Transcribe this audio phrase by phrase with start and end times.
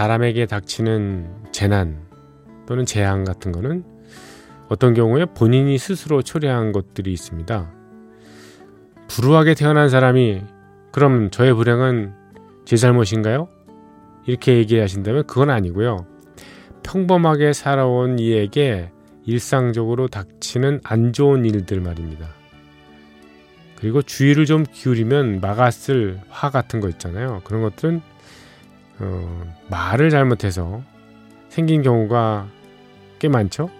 [0.00, 1.98] 사람에게 닥치는 재난
[2.66, 3.84] 또는 재앙 같은 거는
[4.70, 7.70] 어떤 경우에 본인이 스스로 초래한 것들이 있습니다.
[9.08, 10.40] 불우하게 태어난 사람이
[10.90, 12.14] 그럼 저의 불행은
[12.64, 13.48] 제 잘못인가요?
[14.24, 16.06] 이렇게 얘기하신다면 그건 아니고요.
[16.82, 18.90] 평범하게 살아온 이에게
[19.26, 22.26] 일상적으로 닥치는 안 좋은 일들 말입니다.
[23.76, 27.42] 그리고 주의를 좀 기울이면 막았을 화 같은 거 있잖아요.
[27.44, 28.00] 그런 것들은
[29.00, 30.82] 어, 말을 잘못해서
[31.48, 32.48] 생긴 경우가
[33.18, 33.70] 꽤 많죠.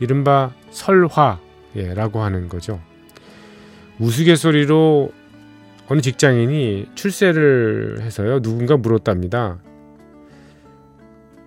[0.00, 2.80] 이른바 설화라고 하는 거죠.
[3.98, 5.12] 우스갯소리로
[5.88, 9.58] 어느 직장인이 출세를 해서요 누군가 물었답니다.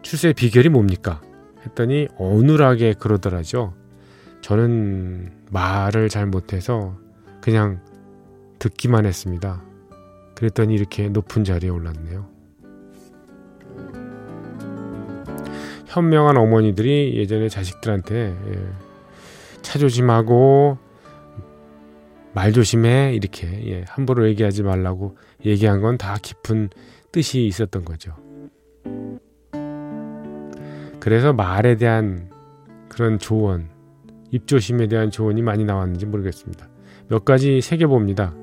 [0.01, 1.21] 출세 비결이 뭡니까?
[1.65, 3.73] 했더니 어눌하게 그러더라죠.
[4.41, 6.97] 저는 말을 잘 못해서
[7.41, 7.81] 그냥
[8.59, 9.61] 듣기만 했습니다.
[10.35, 12.36] 그랬더니 이렇게 높은 자리에 올랐네요.
[15.87, 18.59] 현명한 어머니들이 예전에 자식들한테 예,
[19.61, 20.77] 차 조심하고
[22.33, 26.69] 말 조심해 이렇게 예, 함부로 얘기하지 말라고 얘기한 건 다 깊은
[27.11, 28.13] 뜻이 있었던 거죠.
[30.99, 32.29] 그래서 말에 대한
[32.89, 33.69] 그런 조언,
[34.31, 36.67] 입조심에 대한 조언이 많이 나왔는지 모르겠습니다.
[37.07, 38.33] 몇 가지 새겨봅니다.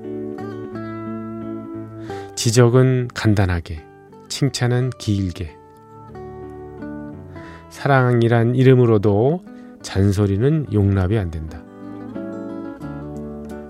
[2.35, 3.83] 지적은 간단하게,
[4.27, 5.55] 칭찬은 길게.
[7.69, 9.43] 사랑이란 이름으로도
[9.81, 11.61] 잔소리는 용납이 안 된다.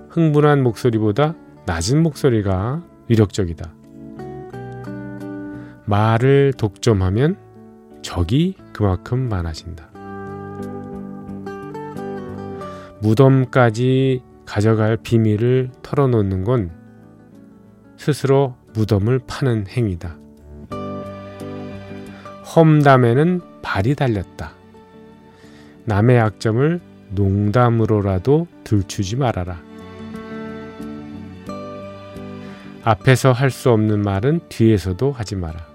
[0.09, 1.35] 흥분한 목소리보다
[1.65, 3.73] 낮은 목소리가 위력적이다.
[5.85, 7.37] 말을 독점하면
[8.01, 9.89] 적이 그만큼 많아진다.
[13.01, 16.71] 무덤까지 가져갈 비밀을 털어놓는 건
[17.97, 20.17] 스스로 무덤을 파는 행위다.
[22.55, 24.53] 험담에는 발이 달렸다.
[25.85, 29.59] 남의 약점을 농담으로라도 들추지 말아라.
[32.83, 35.65] 앞에서 할 수 없는 말은 뒤에서도 하지 마라.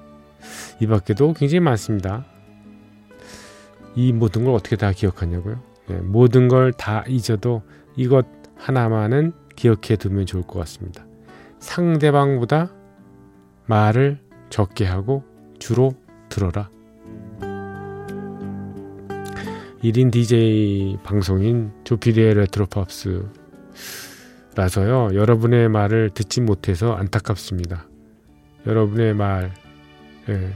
[0.79, 2.25] 이 밖에도 굉장히 많습니다.
[3.97, 5.61] 이 모든 걸 어떻게 다 기억하냐고요?
[5.89, 7.63] 네, 모든 걸 다 잊어도
[7.97, 8.25] 이것
[8.57, 11.05] 하나만은 기억해 두면 좋을 것 같습니다.
[11.59, 12.71] 상대방보다
[13.67, 15.25] 말을 적게 하고
[15.59, 15.93] 주로
[16.29, 16.71] 들어라.
[19.83, 23.25] 1인 DJ 방송인 조피디의 레트로팝스
[24.55, 25.15] 라서요.
[25.15, 27.87] 여러분의 말을 듣지 못해서 안타깝습니다.
[28.67, 29.55] 여러분의 말,
[30.29, 30.53] 예,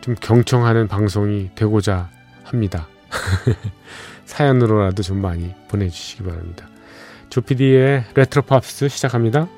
[0.00, 2.08] 좀 경청하는 방송이 되고자
[2.44, 2.86] 합니다.
[4.26, 6.68] 사연으로라도 좀 많이 보내주시기 바랍니다.
[7.30, 9.48] 조피디의 레트로팝스 시작합니다.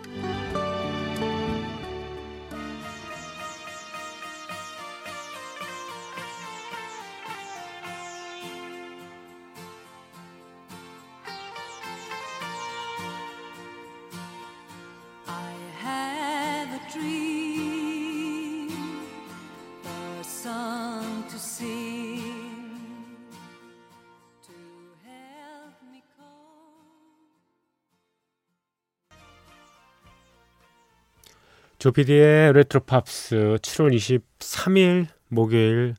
[31.86, 35.94] 조피디의 레트로팝스 7월 23일 목요일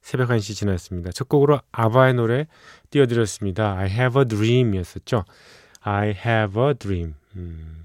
[0.00, 1.10] 새벽 1시 지났습니다.
[1.12, 2.46] 첫 곡으로 아바의 노래
[2.88, 3.76] 띄워드렸습니다.
[3.76, 5.26] I have a dream 이었었죠.
[5.82, 7.16] I have a dream.
[7.36, 7.84] 음,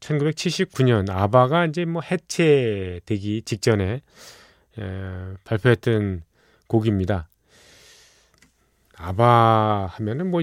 [0.00, 4.02] 1979년 아바가 이제 뭐 해체되기 직전에
[4.78, 6.22] 에, 발표했던
[6.66, 7.30] 곡입니다.
[8.98, 10.42] 아바 하면은 뭐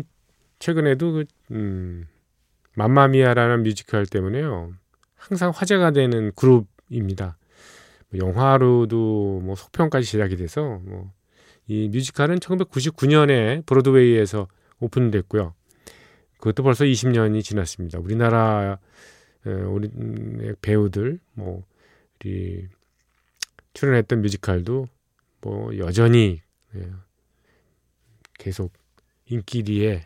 [0.57, 2.07] 최근에도 그, 음,
[2.73, 4.73] 맘마미아라는 뮤지컬 때문에요.
[5.19, 7.37] 항상 화제가 되는 그룹입니다.
[8.09, 11.19] 뭐 영화로도 뭐 속편까지 제작이 돼서 뭐
[11.69, 14.47] 이 뮤지컬은 1999년에 브로드웨이에서
[14.79, 15.53] 오픈됐고요.
[16.39, 17.99] 그것도 벌써 20년이 지났습니다.
[17.99, 18.79] 우리나라
[19.45, 19.91] 우리
[20.61, 21.63] 배우들 뭐
[22.19, 22.67] 우리
[23.73, 24.87] 출연했던 뮤지컬도
[25.41, 26.41] 뭐 여전히
[26.75, 26.89] 예,
[28.39, 28.73] 계속
[29.27, 30.01] 인기리에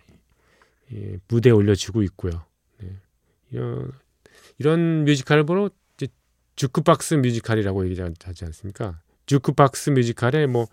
[0.94, 2.45] 예, 무대에 올려지고 있고요.
[2.81, 2.89] 네.
[3.51, 3.89] 이런,
[4.63, 5.69] 이런 뮤지컬을 보러
[6.56, 9.01] 주크박스 뮤지컬이라고 얘기하지 않습니까?
[9.25, 10.68] 주크박스 뮤지컬의 뭐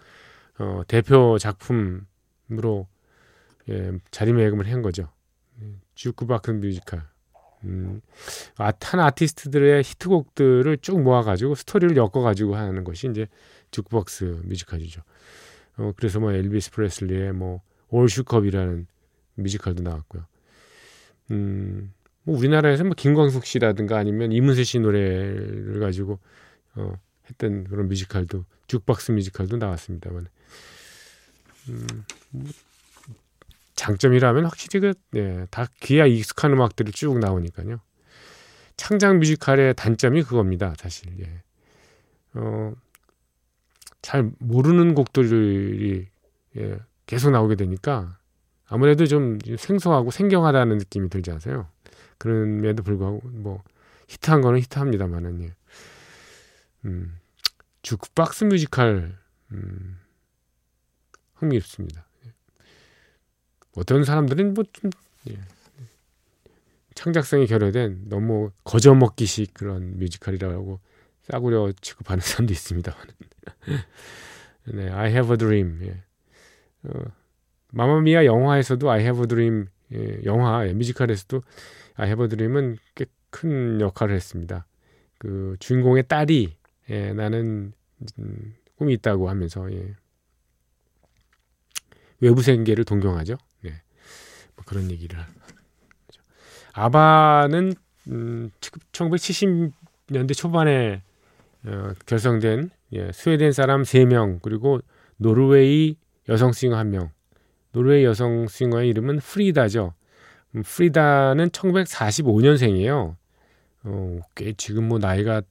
[0.58, 2.86] 어, 대표 작품으로
[3.68, 5.08] 예, 자리매김을 한 거죠.
[5.60, 5.66] 예,
[5.96, 7.02] 주크박스 뮤지컬.
[7.64, 8.00] 음,
[8.58, 13.26] 아, 한 아티스트들의 히트곡들을 쭉 모아가지고 스토리를 엮어가지고 하는 것이 이제
[13.72, 15.02] 주크박스 뮤지컬이죠.
[15.78, 18.86] 어, 그래서 뭐 엘비스 프레슬리의 뭐 올슈컵이라는
[19.34, 20.26] 뮤지컬도 나왔고요.
[21.32, 21.92] 음,
[22.22, 26.18] 뭐 우리나라에서 뭐 김광석 씨라든가 아니면 이문세 씨 노래를 가지고
[26.74, 26.92] 어,
[27.28, 30.26] 했던 그런 뮤지컬도 죽박스 뮤지컬도 나왔습니다만
[31.68, 31.86] 음,
[32.30, 32.44] 뭐
[33.80, 37.80] 장점이라면 확실히 그, 네, 다 귀에 익숙한 음악들이 쭉 나오니까요.
[38.76, 41.08] 창작 뮤지컬의 단점이 그겁니다, 사실.
[41.20, 41.42] 예.
[42.34, 42.74] 어,
[44.02, 46.08] 잘 모르는 곡들이
[46.56, 48.18] 예, 계속 나오게 되니까
[48.66, 51.66] 아무래도 좀 생소하고 생경하다는 느낌이 들지 않으세요?
[52.20, 53.64] 그럼에도 불구하고 뭐
[54.08, 55.54] 히트한 거는 히트합니다만은 예.
[56.84, 57.18] 음,
[57.80, 59.16] 주크박스 뮤지컬
[59.52, 59.98] 음,
[61.36, 62.04] 흥미롭습니다.
[62.26, 62.32] 예.
[63.74, 64.90] 어떤 사람들은 뭐좀
[65.30, 65.38] 예.
[66.94, 70.78] 창작성이 결여된 너무 거저먹기식 그런 뮤지컬이라고
[71.22, 72.94] 싸구려 취급하는 사람도 있습니다.
[74.74, 75.78] 네, I Have a Dream.
[75.84, 76.02] 예.
[76.82, 77.02] 어,
[77.72, 81.42] 마마미아 영화에서도 I Have a Dream 예, 영화 예, 뮤지컬에서도
[82.00, 84.66] a Dream은 꽤 큰 역할을 했습니다.
[85.18, 86.56] 그 주인공의 딸이
[86.90, 87.72] 예, 나는
[88.18, 89.94] 음, 꿈이 있다고 하면서 예.
[92.20, 93.36] 외부 생계를 동경하죠.
[93.62, 93.70] 네.
[94.56, 95.32] 뭐 그런 얘기를 하죠.
[96.72, 97.74] 아바는
[98.08, 101.02] 음, 1970년대 초반에
[101.64, 104.80] 어, 결성된 예, 스웨덴 사람 3명 그리고
[105.16, 105.96] 노르웨이
[106.28, 107.10] 여성 싱어 1명
[107.72, 109.94] 노르웨이 여성 싱어의 이름은 프리다죠.
[110.56, 113.14] 음, 프리다는 1945년생이에요.
[113.84, 115.42] 어, 꽤 지금 뭐 나이가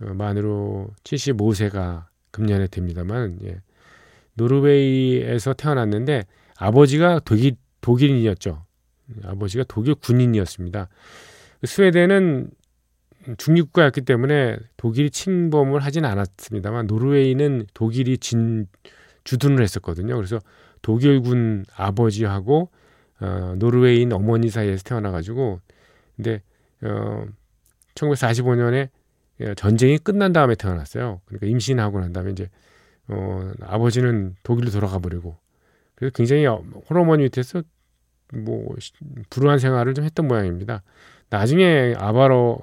[0.00, 3.60] 어, 만으로 75세가 금년에 됩니다만 예.
[4.34, 6.24] 노르웨이에서 태어났는데
[6.56, 8.64] 아버지가 독일 독일인이었죠.
[9.24, 10.88] 아버지가 독일 군인이었습니다.
[11.64, 12.50] 스웨덴은
[13.36, 18.66] 중립국가였기 때문에 독일이 침범을 하진 않았습니다만 노르웨이는 독일이 진
[19.24, 20.16] 주둔을 했었거든요.
[20.16, 20.38] 그래서
[20.82, 22.70] 독일군 아버지하고
[23.20, 25.60] 어, 노르웨이인 어머니 사이에서 태어나가지고
[26.16, 26.42] 근데
[26.82, 27.26] 어,
[27.94, 28.88] 1945년에
[29.40, 31.20] 예, 전쟁이 끝난 다음에 태어났어요.
[31.24, 32.48] 그러니까 임신하고 난 다음에 이제
[33.08, 35.36] 어, 아버지는 독일로 돌아가 버리고
[35.94, 37.62] 그래서 굉장히 호르몬이 밑에서
[38.32, 38.74] 뭐
[39.28, 40.82] 불우한 생활을 좀 했던 모양입니다.
[41.30, 42.60] 나중에 아바로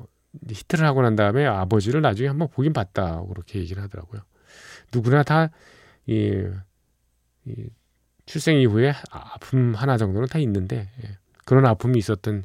[0.50, 4.22] 히트를 하고 난 다음에 아버지를 나중에 한번 보긴 봤다 그렇게 얘기를 하더라고요.
[4.94, 5.50] 누구나 다이
[6.08, 7.70] 이
[8.28, 11.18] 출생 이후에 아픔 하나 정도는 다 있는데 예.
[11.46, 12.44] 그런 아픔이 있었던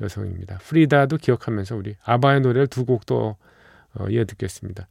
[0.00, 0.58] 여성입니다.
[0.58, 3.36] 프리다도 기억하면서 우리 아바의 노래를 두 곡도
[3.94, 4.88] 어, 이어 듣겠습니다.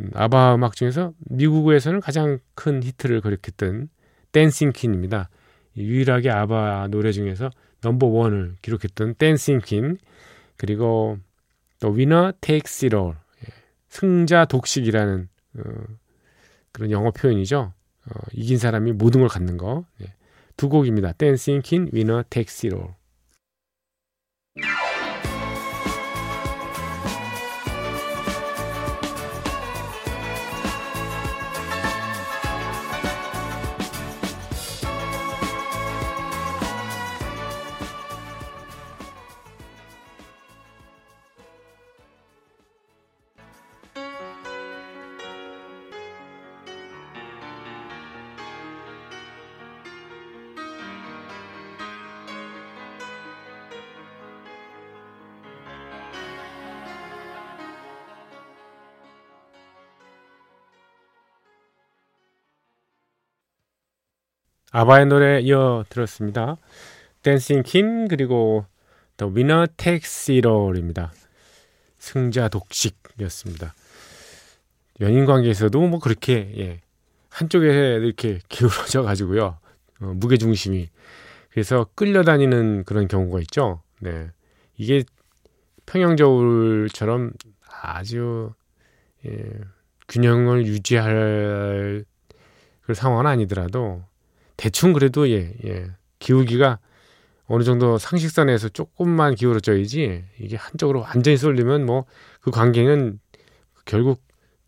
[0.00, 3.88] 음, 아바 음악 중에서 미국에서는 가장 큰 히트를 거뒀던
[4.32, 5.30] Dancing Queen입니다.
[5.76, 9.96] 유일하게 아바 노래 중에서 number one을 기록했던 Dancing Queen
[10.56, 11.18] 그리고
[11.80, 13.16] 또 Winner Takes It All.
[13.88, 15.62] 승자 독식이라는 어,
[16.72, 17.72] 그런 영어 표현이죠.
[18.06, 19.84] 어, 이긴 사람이 모든 걸 갖는 거.
[20.02, 20.12] 예.
[20.56, 21.12] 두 곡입니다.
[21.92, 22.94] Winner Takes It All.
[64.74, 66.56] 아바의 노래 이어 들었습니다.
[67.22, 68.64] 댄싱 퀸 그리고
[69.18, 71.12] 더 위너 텍시롤입니다.
[71.98, 73.74] 승자 독식이었습니다.
[75.02, 76.80] 연인 관계에서도 뭐 그렇게 예,
[77.28, 79.58] 한쪽에 이렇게 기울어져 가지고요.
[80.00, 80.88] 어, 무게 중심이
[81.50, 83.82] 그래서 끌려다니는 그런 경우가 있죠.
[84.00, 84.30] 네.
[84.78, 85.04] 이게
[85.84, 87.32] 평형저울처럼
[87.82, 88.54] 아주
[89.26, 89.50] 예,
[90.08, 92.06] 균형을 유지할
[92.80, 94.02] 그 상황은 아니더라도
[94.62, 95.90] 대충 그래도 예, 예.
[96.20, 96.78] 기울기가
[97.46, 102.06] 어느 정도 상식선에서 조금만 기울어져야지 이게 한쪽으로 완전히 쏠리면 뭐
[102.42, 103.18] 그 관계는
[103.84, 104.20] 결국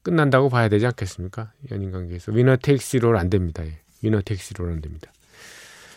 [0.03, 1.53] 끝난다고 봐야 되지 않겠습니까?
[1.71, 3.65] 연인 관계에서 winner takes it all은 안 됩니다.
[3.67, 3.81] 예.
[4.03, 5.13] Winner takes it all은 안 됩니다.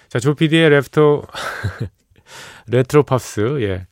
[0.10, 1.24] 자, 조피디의 레프터
[2.68, 3.88] 레트로 팝스 예.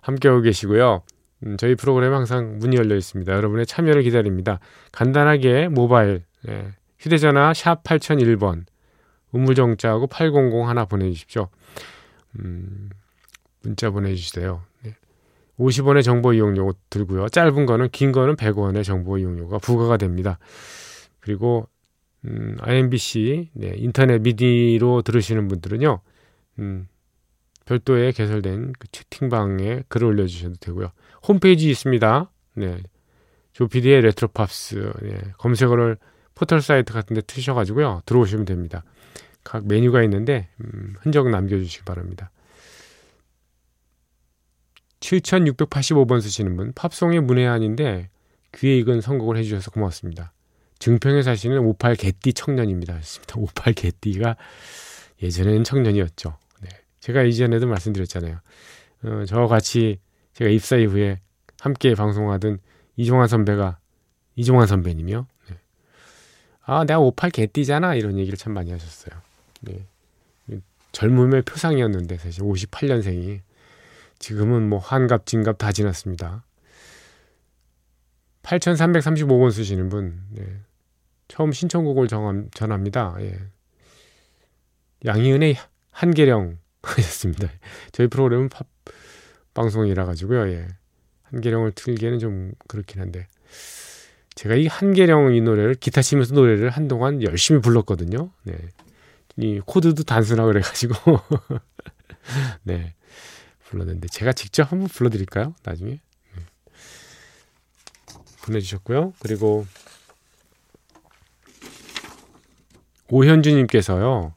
[0.00, 1.02] 함께하고 계시고요.
[1.44, 3.30] 음, 저희 프로그램 항상 문이 열려 있습니다.
[3.32, 4.60] 여러분의 참여를 기다립니다.
[4.92, 6.68] 간단하게 모바일 예.
[6.98, 8.64] 휴대전화 샵 8001번
[9.32, 11.48] 우물정자하고 800 하나 보내주십시오.
[12.38, 12.90] 음,
[13.62, 14.62] 문자 보내주세요.
[14.82, 14.94] 네.
[15.58, 17.28] 50원의 정보 이용료 들고요.
[17.28, 20.38] 짧은 거는 긴 거는 100원의 정보 이용료가 부과가 됩니다.
[21.20, 21.68] 그리고
[22.24, 26.00] 음, IMBC 네, 인터넷 미디로 들으시는 분들은요.
[26.58, 26.88] 음,
[27.64, 30.92] 별도의 개설된 그 채팅방에 글을 올려주셔도 되고요.
[31.26, 32.30] 홈페이지 있습니다.
[32.54, 32.78] 네.
[33.52, 35.18] 조피디의 레트로팝스 네.
[35.38, 35.96] 검색어를
[36.34, 38.02] 포털 사이트 같은 데 치셔가지고요.
[38.06, 38.84] 들어오시면 됩니다.
[39.46, 42.32] 각 메뉴가 있는데 음, 흔적 남겨주시기 바랍니다.
[44.98, 48.10] 7685번 쓰시는 분 팝송의 문외한인데
[48.56, 50.32] 귀에 익은 선곡을 해주셔서 고맙습니다.
[50.80, 52.98] 증평에 사시는 58 개띠 청년입니다.
[53.36, 54.36] 58 개띠가
[55.22, 56.36] 예전에는 청년이었죠.
[56.62, 56.68] 네.
[56.98, 58.40] 제가 이전에도 말씀드렸잖아요.
[59.04, 60.00] 어, 저와 같이
[60.32, 61.20] 제가 입사 이후에
[61.60, 62.58] 함께 방송하던
[62.96, 63.78] 이종환 선배가
[64.34, 65.28] 이종환 선배님이요.
[65.50, 65.56] 네.
[66.64, 69.25] 아, 내가 58 개띠잖아 이런 얘기를 참 많이 하셨어요.
[69.60, 69.86] 네.
[70.92, 73.40] 젊음의 표상이었는데 사실 58년생이
[74.18, 76.44] 지금은 뭐 환갑, 진갑 다 지났습니다.
[78.42, 80.44] 8335번 쓰시는 분, 네.
[81.28, 83.16] 처음 신청곡을 정함, 전합니다.
[83.20, 83.38] 예.
[85.04, 85.56] 양희은의
[85.90, 87.48] 한계령 하셨습니다.
[87.92, 88.66] 저희 프로그램은 팝
[89.52, 90.48] 방송이라 가지고요.
[90.48, 90.68] 예.
[91.24, 93.26] 한계령을 틀기에는 좀 그렇긴 한데
[94.34, 98.30] 제가 이 한계령 이 노래를 기타 치면서 노래를 한동안 열심히 불렀거든요.
[98.44, 98.56] 네.
[99.36, 100.94] 이 코드도 단순하고 그래가지고
[102.64, 102.94] 네
[103.64, 105.54] 불렀는데 제가 직접 한번 불러드릴까요?
[105.62, 106.42] 나중에 네.
[108.42, 109.12] 보내주셨고요.
[109.20, 109.66] 그리고
[113.08, 114.34] 오현주님께서요.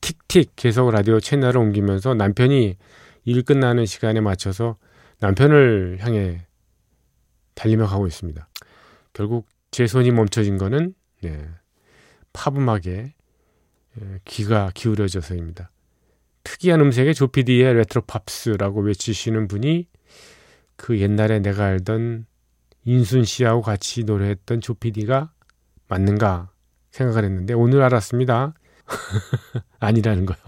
[0.00, 2.76] 틱틱 계속 라디오 채널을 옮기면서 남편이
[3.24, 4.76] 일 끝나는 시간에 맞춰서
[5.20, 6.46] 남편을 향해
[7.54, 8.48] 달리며 가고 있습니다.
[9.12, 11.48] 결국 제 손이 멈춰진 거는 네,
[12.32, 13.14] 팝 음악에
[14.24, 15.70] 귀가 기울여져서입니다.
[16.44, 19.86] 특이한 음색의 조피디의 레트로 팝스라고 외치시는 분이
[20.76, 22.26] 그 옛날에 내가 알던
[22.84, 25.32] 인순 씨하고 같이 노래했던 조피디가
[25.88, 26.50] 맞는가
[26.90, 28.54] 생각을 했는데 오늘 알았습니다.
[29.78, 30.38] 아니라는 거요.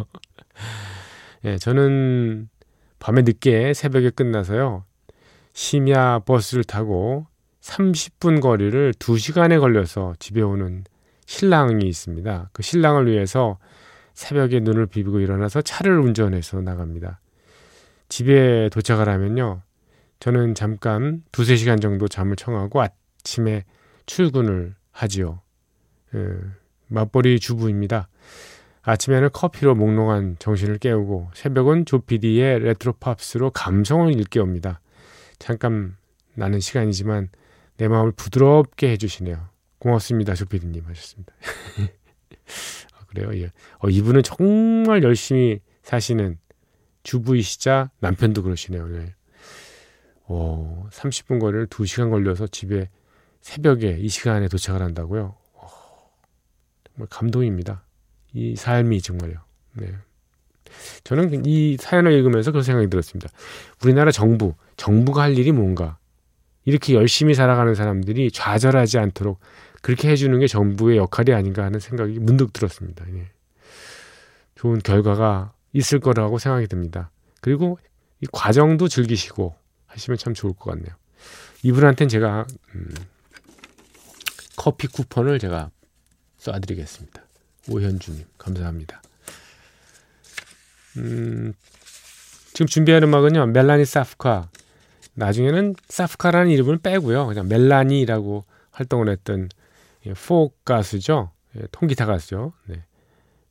[1.45, 2.49] 예, 저는
[2.99, 4.85] 밤에 늦게 새벽에 끝나서요.
[5.53, 7.27] 심야 버스를 타고
[7.61, 10.85] 30분 거리를 2시간에 걸려서 집에 오는
[11.26, 12.50] 신랑이 있습니다.
[12.52, 13.59] 그 신랑을 위해서
[14.14, 17.21] 새벽에 눈을 비비고 일어나서 차를 운전해서 나갑니다.
[18.09, 19.62] 집에 도착을 하면요.
[20.21, 23.64] 저는 잠깐 두세 시간 정도 잠을 청하고 아침에
[24.07, 25.40] 출근을 하지요.
[26.14, 26.28] 예,
[26.88, 28.09] 맞벌이 주부입니다.
[28.83, 34.81] 아침에는 커피로 몽롱한 정신을 깨우고 새벽은 조피디의 레트로 팝스로 감성을 일깨웁니다.
[35.38, 35.97] 잠깐
[36.35, 37.31] 나는 시간이지만
[37.78, 39.54] 내 마음을 부드럽게 해주시네요.
[39.85, 41.35] 고맙습니다, 조피디님 하셨습니다.
[42.95, 43.37] 아, 그래요?
[43.38, 43.53] 예.
[43.81, 46.38] 어, 이분은 정말 열심히 사시는
[47.03, 48.88] 주부이시자 남편도 그러시네요.
[48.88, 49.14] 네.
[50.23, 52.88] 어, 30분 거리를 2시간 걸려서 집에
[53.43, 55.37] 새벽에 이 시간에 도착을 한다고요.
[55.53, 55.69] 어,
[56.87, 57.85] 정말 감동입니다.
[58.33, 59.37] 이 삶이 정말요.
[59.75, 59.95] 네.
[61.05, 63.29] 저는 이 사연을 읽으면서 그런 생각이 들었습니다.
[63.85, 65.99] 우리나라 정부, 정부가 할 일이 뭔가?
[66.64, 69.38] 이렇게 열심히 살아가는 사람들이 좌절하지 않도록
[69.85, 73.05] 그렇게 해주는 게 정부의 역할이 아닌가 하는 생각이 문득 들었습니다.
[73.17, 73.29] 예.
[74.55, 77.11] 좋은 결과가 있을 거라고 생각이 듭니다.
[77.43, 77.79] 그리고
[78.23, 79.55] 이 과정도 즐기시고
[79.88, 80.95] 하시면 참 좋을 것 같네요.
[81.64, 82.95] 이분한테는 제가 음,
[84.57, 85.71] 커피 쿠폰을 제가
[86.38, 87.21] 쏴드리겠습니다.
[87.69, 89.03] 오현주님 감사합니다.
[90.97, 91.53] 음,
[92.55, 94.49] 지금 준비한 음악은요 멜라니 사프카
[95.12, 99.50] 나중에는 사프카라는 이름을 빼고요 그냥 멜라니라고 활동을 했던
[100.07, 102.83] 예, 포크 가수죠 예, 통기타 가수죠 네.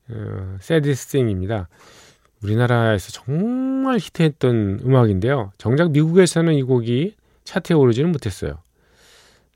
[0.09, 1.69] 어, 세디스팅입니다
[2.43, 8.59] 우리나라에서 정말 히트했던 음악인데요 정작 미국에서는 이 곡이 차트에 오르지는 못했어요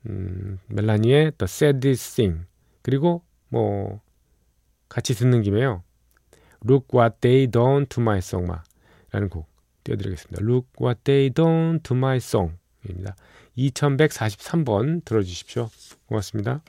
[0.06, 2.44] 음, 멜라니의 The Saddest Thing
[2.82, 4.00] 그리고 뭐
[4.88, 5.82] 같이 듣는 김에요.
[6.66, 8.50] Look What They Done to My Song
[9.10, 9.46] 라는 곡
[9.84, 10.42] 띄워드리겠습니다.
[10.42, 12.54] Look What They Done to My Song
[12.88, 13.14] 입니다.
[13.56, 15.68] 2143번 들어주십시오.
[16.06, 16.62] 고맙습니다.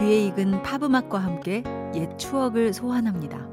[0.00, 1.62] 귀에 익은 팝음악과 함께
[1.94, 3.46] 옛 추억을 소환합니다.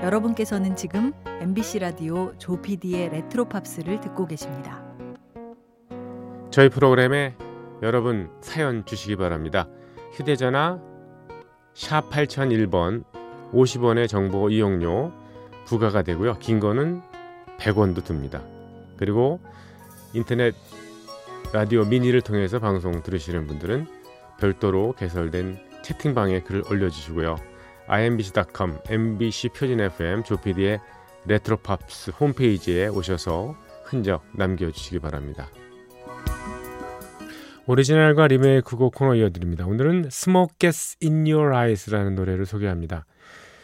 [0.00, 4.84] 여러분께서는 지금 MBC 라디오 조피디의 레트로 팝스를 듣고 계십니다.
[6.52, 7.34] 저희 프로그램에
[7.82, 9.66] 여러분 사연 주시기 바랍니다.
[10.12, 10.78] 휴대전화
[11.74, 13.02] 샵 8001번
[13.52, 15.10] 50원의 정보 이용료
[15.66, 16.38] 부과가 되고요.
[16.38, 17.02] 긴 거는
[17.58, 18.40] 100원도 듭니다.
[18.96, 19.40] 그리고
[20.12, 20.54] 인터넷
[21.52, 24.03] 라디오 미니를 통해서 방송 들으시는 분들은
[24.38, 27.36] 별도로 개설된 채팅방에 글을 올려주시고요.
[27.88, 30.80] imbc.com, mbc 표준 FM 조피디의
[31.26, 35.48] 레트로팝스 홈페이지에 오셔서 흔적 남겨주시기 바랍니다.
[37.66, 39.66] 오리지널과 리메이크 곡 코너 이어드립니다.
[39.66, 43.06] 오늘은 Smoke Gets In Your Eyes라는 노래를 소개합니다.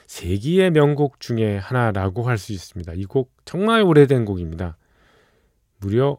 [0.07, 2.95] 세기의 명곡 중에 하나라고 할 수 있습니다.
[2.95, 4.76] 이 곡 정말 오래된 곡입니다.
[5.78, 6.19] 무려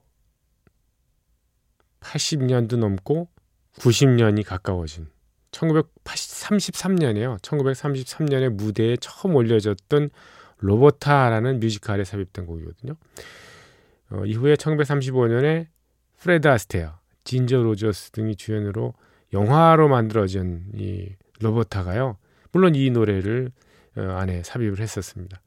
[2.02, 3.28] 80년도 넘고
[3.80, 5.08] 90년이 가까워진
[5.52, 7.40] 1933년에요.
[7.42, 10.10] 1933년에 무대에 처음 올려졌던
[10.60, 12.96] 로버타라는 뮤지컬에 삽입된 곡이거든요.
[14.12, 15.68] 어, 이후에 1935년에
[16.20, 18.94] 프레드 아스테어, 진저 로저스 등이 주연으로
[19.34, 22.18] 영화로 만들어진 이 로버타가요.
[22.52, 23.52] 물론 이 노래를
[23.98, 25.42] 어, 안에 삽입을 했었습니다.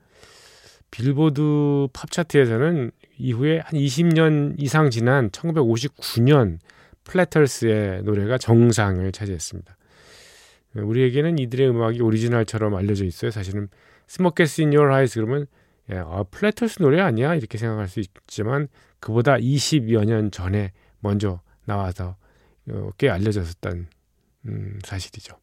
[0.91, 6.59] 빌보드 팝 차트에서는 이후에 한 20년 이상 지난 1959년
[7.05, 9.77] 플래터스의 노래가 정상을 차지했습니다.
[10.75, 13.31] 우리에게는 이들의 음악이 오리지널처럼 알려져 있어요.
[13.31, 13.69] 사실은
[14.07, 15.47] Smoke Gets in Your Eyes 그러면
[15.93, 17.35] 야, 아, 플래터스 노래 아니야?
[17.35, 18.69] 이렇게 생각할 수 있지만
[19.01, 22.17] 그보다 20여 년 전에 먼저 나와서
[22.71, 23.87] 어, 꽤 알려졌었던
[24.47, 25.37] 음, 사실이죠.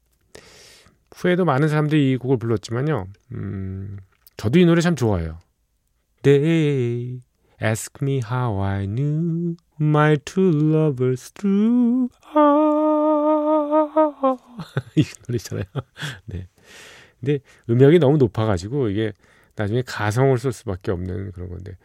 [1.15, 3.07] 후에도 많은 사람들이 이 곡을 불렀지만요.
[3.33, 3.97] 음,
[4.37, 5.39] 저도 이 노래 참 좋아해요.
[6.23, 7.21] They
[7.61, 12.09] ask me how I knew my two lovers through.
[12.33, 14.37] 아,
[14.95, 15.65] 이 노래잖아요.
[16.25, 16.47] 네.
[17.19, 19.13] 근데 음역이 너무 높아가지고 이게
[19.55, 21.77] 나중에 가성을 쓸 수밖에 없는 그런 건데.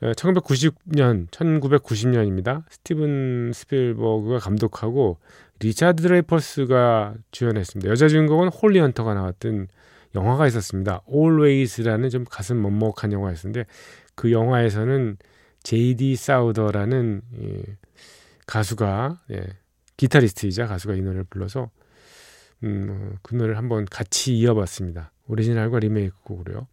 [0.00, 2.62] 1990년, 1990년입니다.
[2.70, 5.18] 스티븐 스필버그가 감독하고
[5.60, 7.90] 리차드 드레이퍼스가 주연했습니다.
[7.90, 9.66] 여자 주인공은 홀리 헌터가 나왔던
[10.14, 11.02] 영화가 있었습니다.
[11.12, 13.64] Always라는 좀 가슴 먹먹한 영화였는데
[14.18, 15.16] 그 영화에서는
[15.62, 17.62] 제이디 사우더라는 예,
[18.48, 19.46] 가수가 예,
[19.96, 21.70] 기타리스트이자 가수가 이 노래를 불러서
[22.64, 25.12] 음, 어, 그 노래를 한번 같이 이어봤습니다.
[25.28, 26.66] 오리지널과 리메이크 곡으로요.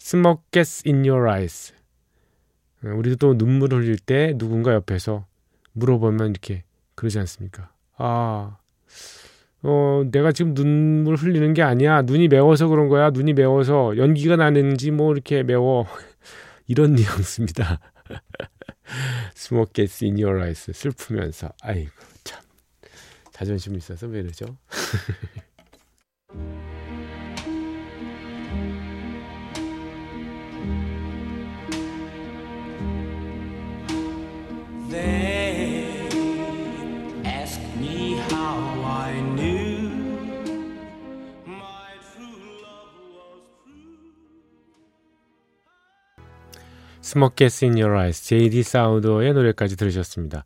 [0.00, 1.74] Smoke gets in your eyes.
[2.84, 5.26] 어, 우리도 또 눈물 흘릴 때 누군가 옆에서
[5.72, 6.62] 물어보면 이렇게
[6.94, 7.72] 그러지 않습니까?
[7.96, 8.58] 아,
[9.64, 12.02] 어, 내가 지금 눈물 흘리는 게 아니야.
[12.02, 13.10] 눈이 매워서 그런 거야.
[13.10, 15.84] 눈이 매워서 연기가 나는지 뭐 이렇게 매워.
[16.66, 17.80] 이런 뉘앙스입니다.
[19.34, 20.70] Smoke gets in your eyes.
[20.72, 21.52] 슬프면서.
[21.62, 21.90] 아이고,
[22.24, 22.42] 참.
[23.32, 24.56] 자존심 있어서 왜 이러죠?
[47.06, 48.64] Smoke Gets in Your Eyes, J.D.
[48.64, 50.44] 사우더의 노래까지 들으셨습니다.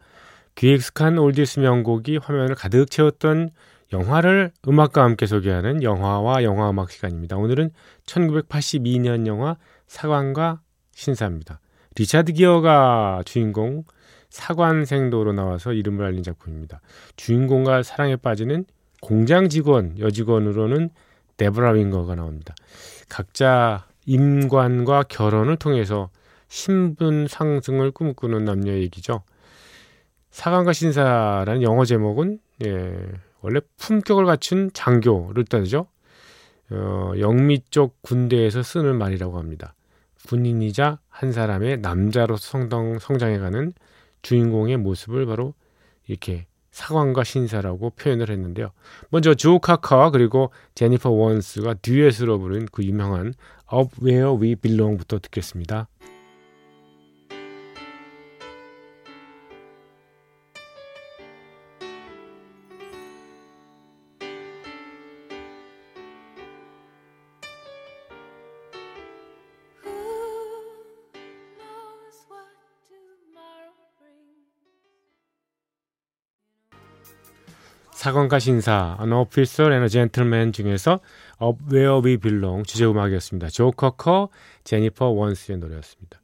[0.57, 3.49] 귀에 익숙한 oldies 명곡이 화면을 가득 채웠던
[3.95, 7.39] 영화를 음악과 함께 소개하는 영화와 영화음악 시간입니다.
[7.39, 7.71] 오늘은
[8.05, 10.61] 1982년 영화 사관과
[10.93, 11.61] 신사입니다.
[11.97, 13.85] 리차드 기어가 주인공
[14.29, 16.83] 사관생도로 나와서 이름을 알린 작품입니다.
[17.17, 18.67] 주인공과 사랑에 빠지는
[19.01, 20.91] 공장 직원 여직원으로는
[21.39, 22.55] 데브라 윙거가 나옵니다.
[23.09, 26.11] 각자 임관과 결혼을 통해서
[26.51, 29.23] 신분 상승을 꿈꾸는 남녀 얘기죠.
[30.31, 32.93] 사관과 신사라는 영어 제목은 예,
[33.41, 35.87] 원래 품격을 갖춘 장교를 뜻하죠.
[36.71, 39.75] 어, 영미 쪽 군대에서 쓰는 말이라고 합니다.
[40.27, 43.73] 군인이자 한 사람의 남자로서 성장, 성장해가는
[44.23, 45.55] 주인공의 모습을 바로
[46.09, 48.73] 이렇게 사관과 신사라고 표현을 했는데요.
[49.11, 53.35] 먼저 조 카카와 그리고 제니퍼 원스가 듀엣으로 부른 그 유명한
[53.73, 55.89] Up Where We Belong부터 듣겠습니다.
[78.01, 81.01] 사관과 신사, An Officer and a Gentleman 중에서
[81.39, 83.51] Up Where We Belong 주제 음악이었습니다.
[83.51, 84.31] 조 커커,
[84.65, 86.19] 제니퍼 원스의 노래였습니다.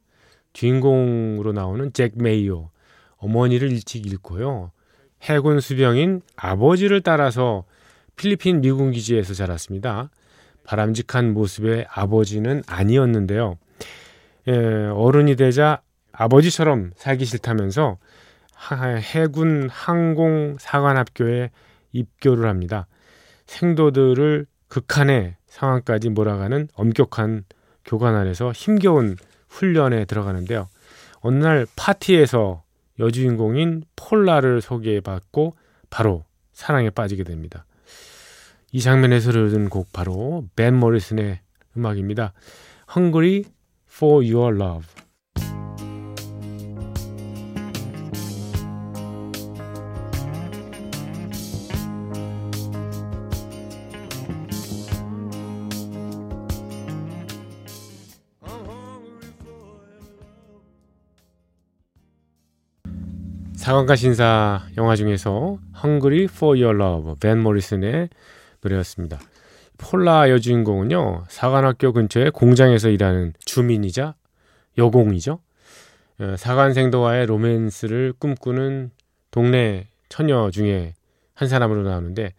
[0.53, 2.71] 주인공으로 나오는 잭 메이오,
[3.17, 4.71] 어머니를 일찍 잃고요.
[5.21, 7.65] 해군 수병인 아버지를 따라서
[8.15, 10.09] 필리핀 미군 기지에서 자랐습니다.
[10.63, 13.59] 바람직한 모습의 아버지는 아니었는데요.
[14.47, 14.51] 예,
[14.95, 17.99] 어른이 되자 아버지처럼 살기 싫다면서
[19.13, 21.51] 해군 항공 사관학교에
[21.91, 22.87] 입교를 합니다.
[23.45, 27.45] 생도들을 극한의 상황까지 몰아가는 엄격한
[27.85, 29.15] 교관 안에서 힘겨운
[29.49, 30.67] 훈련에 들어가는데요.
[31.21, 32.63] 어느 날 파티에서
[32.99, 35.55] 여주인공인 폴라를 소개받고
[35.89, 37.65] 바로 사랑에 빠지게 됩니다.
[38.71, 41.39] 이 장면에서 흐르는 곡 바로 벤 모리슨의
[41.77, 42.33] 음악입니다.
[42.95, 43.45] Hungry
[43.89, 45.06] for Your Love.
[63.67, 68.07] 사관과 신사 영화 중에서 Hungry for Your Love 벤 모리슨의
[68.61, 69.19] 노래였습니다.
[69.77, 74.15] 폴라 여주인공은요 사관학교 근처의 공장에서 일하는 주민이자
[74.77, 75.41] 여공이죠.
[76.19, 78.91] 어, 사관생도와의 로맨스를 꿈꾸는
[79.31, 80.93] 동네 처녀 중에
[81.33, 82.35] 한 사람으로 나오는데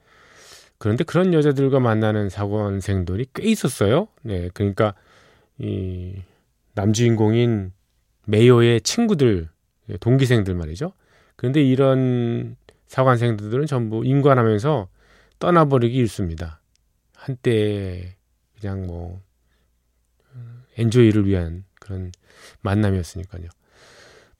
[0.78, 4.08] 그런데 그런 여자들과 만나는 사관생들이 꽤 있었어요.
[4.22, 4.94] 네, 그러니까
[5.58, 6.22] 이
[6.72, 7.72] 남주인공인
[8.24, 9.50] 메이어의 친구들,
[10.00, 10.94] 동기생들 말이죠.
[11.38, 12.56] 그런데 이런
[12.88, 14.88] 사관생들은 전부 인관하면서
[15.38, 16.60] 떠나버리기 일쑤입니다.
[17.14, 18.16] 한때
[18.58, 19.22] 그냥 뭐
[20.76, 22.10] 엔조이를 위한 그런
[22.62, 23.46] 만남이었으니까요.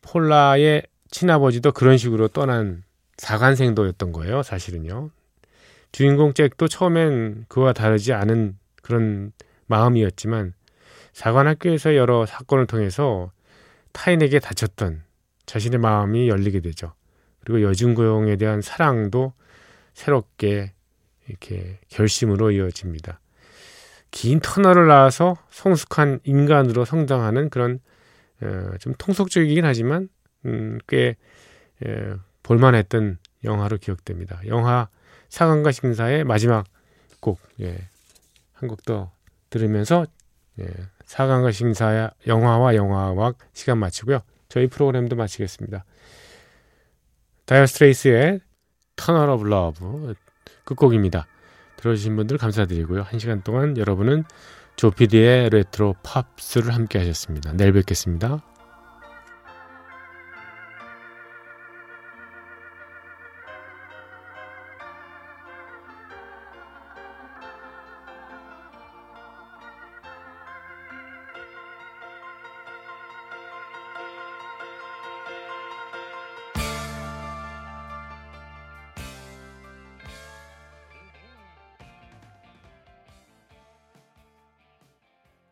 [0.01, 2.83] 폴라의 친아버지도 그런 식으로 떠난
[3.17, 5.11] 사관생도였던 거예요, 사실은요.
[5.93, 9.31] 주인공 잭도 처음엔 그와 다르지 않은 그런
[9.67, 10.53] 마음이었지만
[11.13, 13.31] 사관학교에서 여러 사건을 통해서
[13.93, 15.05] 타인에게 다쳤던
[15.49, 16.93] 자신의 마음이 열리게 되죠.
[17.41, 19.33] 그리고 여중고용에 대한 사랑도
[19.95, 20.75] 새롭게
[21.27, 23.21] 이렇게 결심으로 이어집니다.
[24.11, 27.81] 긴 터널을 나와서 성숙한 인간으로 성장하는 그런
[28.43, 30.09] 어, 좀 통속적이긴 하지만
[30.45, 31.17] 음, 꽤
[31.85, 34.41] 예, 볼만했던 영화로 기억됩니다.
[34.47, 34.89] 영화
[35.29, 36.67] 사관과 신사의 마지막
[37.21, 37.89] 곡, 예,
[38.53, 39.11] 한 곡 더
[39.51, 40.07] 들으면서
[40.61, 40.67] 예,
[41.05, 44.21] 사관과 신사의 영화와 영화음악 시간 마치고요.
[44.49, 45.85] 저희 프로그램도 마치겠습니다.
[47.45, 48.41] 다이어 스트레이츠의
[48.97, 50.15] Tunnel of Love
[50.65, 51.27] 끝곡입니다.
[51.77, 53.03] 들어주신 분들 감사드리고요.
[53.03, 54.25] 한 시간 동안 여러분은
[54.77, 57.53] 조피디의 레트로 팝스를 함께 하셨습니다.
[57.53, 58.43] 내일 뵙겠습니다.